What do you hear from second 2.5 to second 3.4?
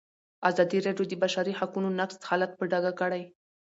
په ډاګه کړی.